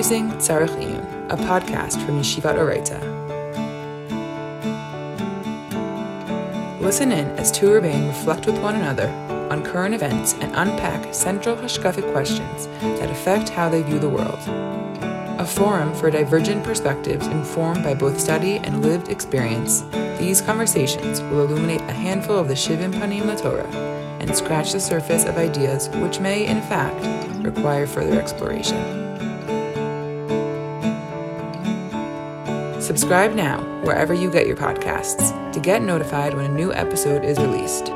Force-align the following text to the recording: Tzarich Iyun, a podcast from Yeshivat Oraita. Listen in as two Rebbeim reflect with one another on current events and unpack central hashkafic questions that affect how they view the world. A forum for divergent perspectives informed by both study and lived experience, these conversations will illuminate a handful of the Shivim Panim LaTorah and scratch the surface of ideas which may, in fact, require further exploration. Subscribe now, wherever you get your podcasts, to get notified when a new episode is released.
Tzarich 0.00 0.70
Iyun, 0.80 1.30
a 1.30 1.36
podcast 1.36 2.02
from 2.06 2.18
Yeshivat 2.18 2.56
Oraita. 2.56 2.98
Listen 6.80 7.12
in 7.12 7.26
as 7.38 7.52
two 7.52 7.66
Rebbeim 7.66 8.08
reflect 8.08 8.46
with 8.46 8.58
one 8.62 8.76
another 8.76 9.08
on 9.50 9.62
current 9.62 9.94
events 9.94 10.32
and 10.40 10.56
unpack 10.56 11.12
central 11.12 11.54
hashkafic 11.54 12.10
questions 12.12 12.66
that 12.80 13.10
affect 13.10 13.50
how 13.50 13.68
they 13.68 13.82
view 13.82 13.98
the 13.98 14.08
world. 14.08 14.38
A 15.38 15.44
forum 15.44 15.94
for 15.94 16.10
divergent 16.10 16.64
perspectives 16.64 17.26
informed 17.26 17.84
by 17.84 17.92
both 17.92 18.18
study 18.18 18.56
and 18.56 18.82
lived 18.82 19.10
experience, 19.10 19.82
these 20.18 20.40
conversations 20.40 21.20
will 21.20 21.44
illuminate 21.44 21.82
a 21.82 21.92
handful 21.92 22.38
of 22.38 22.48
the 22.48 22.54
Shivim 22.54 22.94
Panim 22.94 23.24
LaTorah 23.24 23.70
and 24.20 24.34
scratch 24.34 24.72
the 24.72 24.80
surface 24.80 25.26
of 25.26 25.36
ideas 25.36 25.90
which 25.96 26.20
may, 26.20 26.46
in 26.46 26.62
fact, 26.62 27.04
require 27.44 27.86
further 27.86 28.18
exploration. 28.18 29.09
Subscribe 32.90 33.34
now, 33.34 33.60
wherever 33.84 34.12
you 34.12 34.32
get 34.32 34.48
your 34.48 34.56
podcasts, 34.56 35.52
to 35.52 35.60
get 35.60 35.80
notified 35.80 36.34
when 36.34 36.44
a 36.44 36.52
new 36.52 36.74
episode 36.74 37.24
is 37.24 37.38
released. 37.38 37.92